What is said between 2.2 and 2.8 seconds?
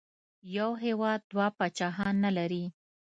نه لري.